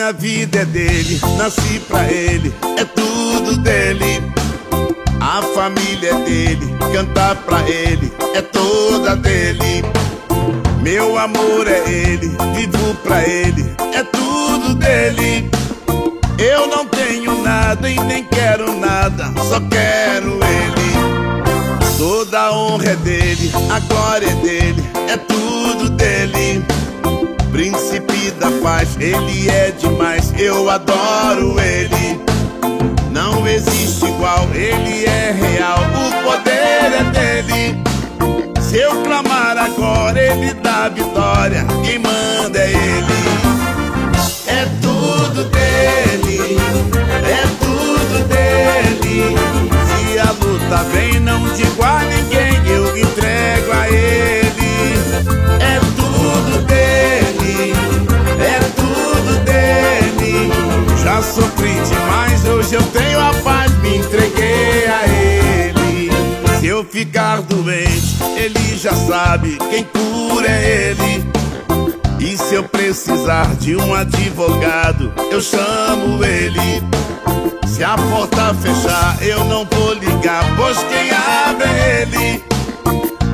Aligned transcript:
Minha 0.00 0.14
vida 0.14 0.60
é 0.60 0.64
dele, 0.64 1.20
nasci 1.36 1.78
pra 1.80 2.10
ele, 2.10 2.54
é 2.78 2.86
tudo 2.86 3.58
dele. 3.58 4.22
A 5.20 5.42
família 5.54 6.12
é 6.12 6.24
dele, 6.24 6.74
cantar 6.90 7.36
pra 7.36 7.60
ele 7.68 8.10
é 8.34 8.40
toda 8.40 9.14
dele. 9.14 9.84
Meu 10.80 11.18
amor 11.18 11.68
é 11.68 11.86
ele, 11.86 12.28
vivo 12.56 12.94
pra 13.04 13.28
ele, 13.28 13.70
é 13.94 14.02
tudo 14.04 14.74
dele. 14.74 15.50
Eu 16.38 16.66
não 16.66 16.86
tenho 16.86 17.42
nada 17.42 17.90
e 17.90 18.00
nem 18.04 18.24
quero 18.24 18.74
nada, 18.80 19.30
só 19.50 19.60
quero 19.68 20.40
ele. 20.42 21.98
Toda 21.98 22.40
a 22.40 22.52
honra 22.56 22.88
é 22.88 22.96
dele, 22.96 23.52
a 23.70 23.78
glória 23.80 24.30
é 24.30 24.34
dele, 24.36 24.82
é 25.10 25.16
tudo 25.18 25.90
dele. 25.90 26.64
Príncipe 27.60 28.30
da 28.40 28.50
paz, 28.62 28.96
ele 28.98 29.50
é 29.50 29.70
demais, 29.72 30.32
eu 30.38 30.70
adoro 30.70 31.60
ele. 31.60 32.18
Não 33.12 33.46
existe 33.46 34.06
igual, 34.06 34.48
ele 34.54 35.04
é 35.04 35.30
real, 35.30 35.78
o 35.78 36.24
poder 36.24 36.90
é 36.90 37.04
dele. 37.12 37.82
Se 38.62 38.78
eu 38.78 39.02
clamar 39.02 39.58
agora, 39.58 40.18
ele 40.18 40.54
dá 40.54 40.88
vitória, 40.88 41.66
quem 41.84 41.98
manda 41.98 42.58
é 42.58 42.70
ele. 42.70 43.20
É 44.46 44.64
tudo 44.80 45.44
dele, 45.50 46.56
é 47.26 47.42
tudo 47.60 48.24
dele. 48.26 49.36
Se 49.84 50.18
a 50.18 50.32
luta 50.32 50.82
vem, 50.84 51.20
não 51.20 51.46
digo 51.52 51.82
a 51.82 51.99
hoje 62.70 62.74
eu 62.74 62.82
tenho 62.92 63.20
a 63.20 63.34
paz, 63.42 63.72
me 63.78 63.96
entreguei 63.96 64.86
a 64.86 65.06
ele. 65.08 66.10
Se 66.60 66.66
eu 66.66 66.84
ficar 66.84 67.42
doente, 67.42 68.16
ele 68.36 68.76
já 68.76 68.94
sabe, 68.94 69.58
quem 69.70 69.84
cura 69.84 70.48
é 70.48 70.90
ele. 70.90 71.24
E 72.20 72.36
se 72.36 72.54
eu 72.54 72.62
precisar 72.64 73.54
de 73.56 73.74
um 73.74 73.94
advogado, 73.94 75.12
eu 75.32 75.40
chamo 75.40 76.24
ele. 76.24 76.82
Se 77.66 77.82
a 77.82 77.96
porta 77.96 78.54
fechar, 78.54 79.18
eu 79.22 79.44
não 79.46 79.66
vou 79.70 79.94
ligar, 79.94 80.44
pois 80.56 80.76
quem 80.78 81.10
abre 81.48 81.64
é 81.66 82.02
ele. 82.02 82.44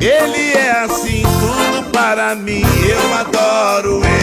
Ele 0.00 0.52
é 0.52 0.84
assim, 0.84 1.22
tudo 1.22 1.90
para 1.90 2.34
mim, 2.34 2.62
eu 2.88 3.14
adoro 3.14 4.04
ele. 4.04 4.13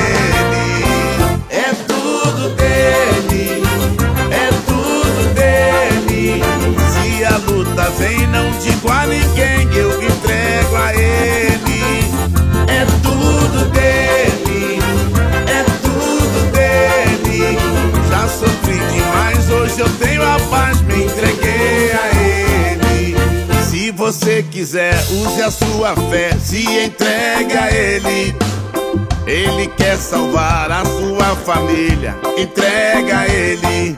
Ninguém, 9.11 9.67
eu 9.75 10.01
entrego 10.01 10.75
a 10.75 10.93
ele. 10.93 11.81
É 12.67 12.85
tudo 13.03 13.69
dele, 13.71 14.79
é 15.47 15.63
tudo 15.81 16.51
dele. 16.51 17.57
Já 18.09 18.27
sofri 18.27 18.79
demais, 18.93 19.49
hoje 19.49 19.79
eu 19.79 19.89
tenho 19.97 20.23
a 20.23 20.39
paz, 20.49 20.81
me 20.81 21.03
entreguei 21.03 21.91
a 21.91 22.07
ele. 22.15 23.15
Se 23.69 23.91
você 23.91 24.43
quiser, 24.43 24.95
use 25.11 25.41
a 25.41 25.51
sua 25.51 25.95
fé, 26.09 26.31
se 26.39 26.63
entregue 26.63 27.57
a 27.57 27.71
ele. 27.71 28.35
Ele 29.27 29.67
quer 29.77 29.97
salvar 29.97 30.71
a 30.71 30.83
sua 30.85 31.35
família, 31.35 32.15
entrega 32.37 33.19
a 33.19 33.27
ele. 33.27 33.95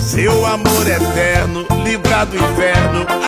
Seu 0.00 0.46
amor 0.46 0.86
eterno, 0.88 1.66
livrar 1.84 2.26
do 2.26 2.36
inferno. 2.36 3.18